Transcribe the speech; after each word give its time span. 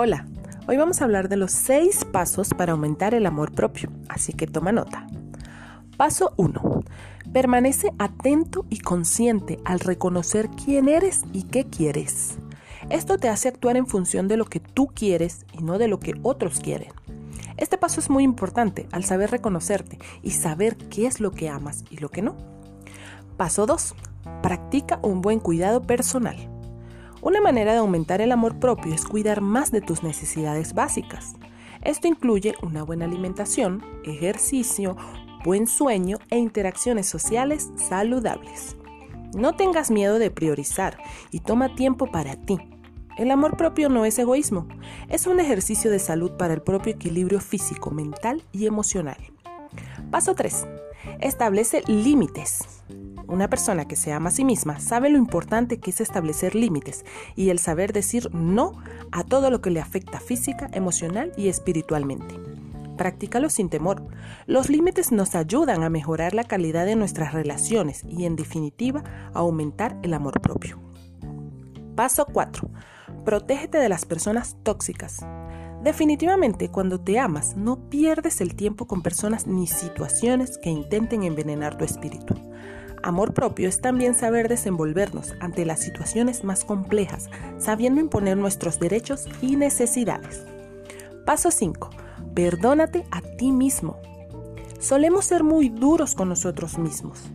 Hola, 0.00 0.28
hoy 0.68 0.76
vamos 0.76 1.00
a 1.00 1.04
hablar 1.06 1.28
de 1.28 1.34
los 1.34 1.50
6 1.50 2.04
pasos 2.12 2.50
para 2.50 2.70
aumentar 2.70 3.14
el 3.14 3.26
amor 3.26 3.50
propio, 3.50 3.90
así 4.08 4.32
que 4.32 4.46
toma 4.46 4.70
nota. 4.70 5.08
Paso 5.96 6.34
1. 6.36 6.84
Permanece 7.32 7.90
atento 7.98 8.64
y 8.70 8.78
consciente 8.78 9.58
al 9.64 9.80
reconocer 9.80 10.50
quién 10.50 10.88
eres 10.88 11.22
y 11.32 11.42
qué 11.42 11.64
quieres. 11.64 12.38
Esto 12.90 13.18
te 13.18 13.28
hace 13.28 13.48
actuar 13.48 13.76
en 13.76 13.88
función 13.88 14.28
de 14.28 14.36
lo 14.36 14.44
que 14.44 14.60
tú 14.60 14.86
quieres 14.86 15.44
y 15.52 15.64
no 15.64 15.78
de 15.78 15.88
lo 15.88 15.98
que 15.98 16.14
otros 16.22 16.60
quieren. 16.60 16.92
Este 17.56 17.76
paso 17.76 17.98
es 17.98 18.08
muy 18.08 18.22
importante 18.22 18.86
al 18.92 19.02
saber 19.02 19.32
reconocerte 19.32 19.98
y 20.22 20.30
saber 20.30 20.76
qué 20.76 21.08
es 21.08 21.18
lo 21.18 21.32
que 21.32 21.48
amas 21.48 21.82
y 21.90 21.96
lo 21.96 22.08
que 22.08 22.22
no. 22.22 22.36
Paso 23.36 23.66
2. 23.66 23.96
Practica 24.42 25.00
un 25.02 25.22
buen 25.22 25.40
cuidado 25.40 25.82
personal. 25.82 26.36
Una 27.28 27.42
manera 27.42 27.72
de 27.72 27.78
aumentar 27.80 28.22
el 28.22 28.32
amor 28.32 28.58
propio 28.58 28.94
es 28.94 29.04
cuidar 29.04 29.42
más 29.42 29.70
de 29.70 29.82
tus 29.82 30.02
necesidades 30.02 30.72
básicas. 30.72 31.34
Esto 31.82 32.08
incluye 32.08 32.54
una 32.62 32.82
buena 32.82 33.04
alimentación, 33.04 33.84
ejercicio, 34.02 34.96
buen 35.44 35.66
sueño 35.66 36.16
e 36.30 36.38
interacciones 36.38 37.06
sociales 37.06 37.70
saludables. 37.76 38.76
No 39.36 39.56
tengas 39.56 39.90
miedo 39.90 40.18
de 40.18 40.30
priorizar 40.30 40.96
y 41.30 41.40
toma 41.40 41.74
tiempo 41.74 42.10
para 42.10 42.34
ti. 42.34 42.56
El 43.18 43.30
amor 43.30 43.58
propio 43.58 43.90
no 43.90 44.06
es 44.06 44.18
egoísmo, 44.18 44.66
es 45.10 45.26
un 45.26 45.38
ejercicio 45.38 45.90
de 45.90 45.98
salud 45.98 46.30
para 46.38 46.54
el 46.54 46.62
propio 46.62 46.94
equilibrio 46.94 47.40
físico, 47.40 47.90
mental 47.90 48.42
y 48.52 48.64
emocional. 48.64 49.18
Paso 50.10 50.34
3. 50.34 50.66
Establece 51.20 51.82
límites. 51.88 52.82
Una 53.28 53.50
persona 53.50 53.86
que 53.86 53.94
se 53.94 54.10
ama 54.12 54.30
a 54.30 54.32
sí 54.32 54.42
misma 54.42 54.80
sabe 54.80 55.10
lo 55.10 55.18
importante 55.18 55.78
que 55.78 55.90
es 55.90 56.00
establecer 56.00 56.54
límites 56.54 57.04
y 57.36 57.50
el 57.50 57.58
saber 57.58 57.92
decir 57.92 58.34
no 58.34 58.72
a 59.12 59.22
todo 59.22 59.50
lo 59.50 59.60
que 59.60 59.70
le 59.70 59.80
afecta 59.80 60.18
física, 60.18 60.70
emocional 60.72 61.32
y 61.36 61.48
espiritualmente. 61.48 62.34
Practícalo 62.96 63.50
sin 63.50 63.68
temor. 63.68 64.02
Los 64.46 64.70
límites 64.70 65.12
nos 65.12 65.34
ayudan 65.34 65.84
a 65.84 65.90
mejorar 65.90 66.32
la 66.32 66.44
calidad 66.44 66.86
de 66.86 66.96
nuestras 66.96 67.34
relaciones 67.34 68.02
y 68.08 68.24
en 68.24 68.34
definitiva 68.34 69.04
a 69.34 69.40
aumentar 69.40 69.98
el 70.02 70.14
amor 70.14 70.40
propio. 70.40 70.80
Paso 71.94 72.26
4. 72.32 72.70
Protégete 73.26 73.76
de 73.76 73.90
las 73.90 74.06
personas 74.06 74.56
tóxicas. 74.62 75.20
Definitivamente, 75.84 76.70
cuando 76.70 76.98
te 76.98 77.18
amas, 77.18 77.56
no 77.56 77.88
pierdes 77.90 78.40
el 78.40 78.56
tiempo 78.56 78.86
con 78.86 79.02
personas 79.02 79.46
ni 79.46 79.66
situaciones 79.66 80.58
que 80.58 80.70
intenten 80.70 81.22
envenenar 81.22 81.76
tu 81.76 81.84
espíritu. 81.84 82.34
Amor 83.02 83.32
propio 83.32 83.68
es 83.68 83.80
también 83.80 84.14
saber 84.14 84.48
desenvolvernos 84.48 85.34
ante 85.40 85.64
las 85.64 85.80
situaciones 85.80 86.44
más 86.44 86.64
complejas, 86.64 87.30
sabiendo 87.58 88.00
imponer 88.00 88.36
nuestros 88.36 88.80
derechos 88.80 89.26
y 89.40 89.56
necesidades. 89.56 90.44
Paso 91.24 91.50
5. 91.50 91.90
Perdónate 92.34 93.04
a 93.10 93.20
ti 93.20 93.52
mismo. 93.52 93.98
Solemos 94.80 95.24
ser 95.26 95.44
muy 95.44 95.68
duros 95.68 96.14
con 96.14 96.28
nosotros 96.28 96.78
mismos. 96.78 97.30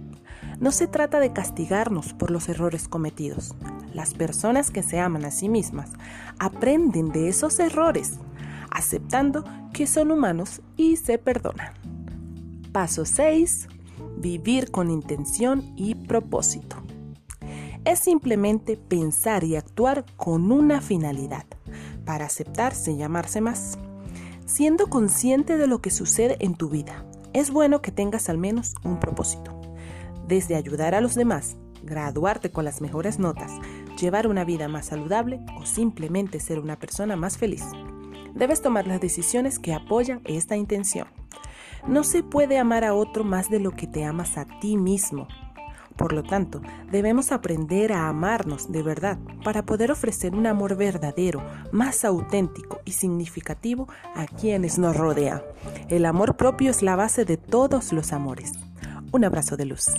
No 0.60 0.72
se 0.72 0.88
trata 0.88 1.20
de 1.20 1.34
castigarnos 1.34 2.14
por 2.14 2.32
los 2.32 2.48
errores 2.50 2.88
cometidos. 2.88 3.54
Las 3.94 4.14
personas 4.14 4.72
que 4.72 4.84
se 4.84 5.00
aman 5.00 5.26
a 5.26 5.32
sí 5.32 5.50
mismas 5.50 5.90
aprenden 6.40 7.12
de 7.12 7.30
esos 7.30 7.60
errores, 7.60 8.20
aceptando 8.72 9.44
que 9.74 9.88
son 9.88 10.12
humanos 10.12 10.62
y 10.78 10.98
se 10.98 11.18
perdonan. 11.18 11.74
Paso 12.72 13.06
6 13.06 13.68
vivir 14.18 14.72
con 14.72 14.90
intención 14.90 15.74
y 15.76 15.96
propósito. 15.96 16.78
Es 17.86 18.00
simplemente 18.00 18.78
pensar 18.78 19.44
y 19.44 19.56
actuar 19.56 20.06
con 20.16 20.52
una 20.52 20.80
finalidad, 20.80 21.46
para 22.06 22.26
aceptarse 22.26 22.94
y 22.94 22.98
llamarse 22.98 23.42
más. 23.42 23.78
Siendo 24.46 24.88
consciente 24.88 25.58
de 25.58 25.68
lo 25.68 25.82
que 25.82 25.90
sucede 25.90 26.38
en 26.40 26.56
tu 26.56 26.70
vida, 26.70 27.06
es 27.34 27.52
bueno 27.52 27.82
que 27.82 27.92
tengas 27.92 28.30
al 28.30 28.38
menos 28.38 28.76
un 28.84 29.00
propósito. 29.00 29.60
Desde 30.28 30.56
ayudar 30.56 30.96
a 30.96 31.02
los 31.02 31.16
demás, 31.16 31.58
graduarte 31.84 32.52
con 32.52 32.64
las 32.64 32.80
mejores 32.80 33.20
notas, 33.20 33.52
llevar 34.00 34.28
una 34.28 34.46
vida 34.46 34.68
más 34.68 34.88
saludable 34.88 35.40
o 35.60 35.66
simplemente 35.66 36.40
ser 36.40 36.60
una 36.60 36.78
persona 36.78 37.16
más 37.16 37.38
feliz. 37.38 37.64
Debes 38.34 38.62
tomar 38.62 38.88
las 38.88 39.02
decisiones 39.02 39.60
que 39.60 39.74
apoyan 39.74 40.22
esta 40.26 40.56
intención. 40.56 41.08
No 41.88 42.04
se 42.04 42.24
puede 42.24 42.58
amar 42.58 42.84
a 42.84 42.94
otro 42.94 43.24
más 43.24 43.50
de 43.50 43.60
lo 43.60 43.72
que 43.72 43.88
te 43.88 44.06
amas 44.06 44.38
a 44.38 44.46
ti 44.60 44.78
mismo. 44.78 45.28
Por 45.98 46.14
lo 46.14 46.24
tanto, 46.24 46.62
debemos 46.92 47.32
aprender 47.32 47.94
a 47.94 48.08
amarnos 48.08 48.72
de 48.72 48.82
verdad 48.82 49.20
para 49.44 49.66
poder 49.66 49.92
ofrecer 49.92 50.34
un 50.34 50.48
amor 50.48 50.76
verdadero, 50.76 51.44
más 51.72 52.04
auténtico 52.04 52.80
y 52.84 52.94
significativo 52.94 53.88
a 54.16 54.26
quienes 54.26 54.80
nos 54.80 54.96
rodean. 54.96 55.42
El 55.90 56.06
amor 56.06 56.36
propio 56.36 56.72
es 56.72 56.82
la 56.82 56.96
base 56.96 57.26
de 57.26 57.38
todos 57.38 57.94
los 57.94 58.12
amores. 58.12 58.54
Un 59.12 59.26
abrazo 59.26 59.56
de 59.58 59.66
luz. 59.66 59.92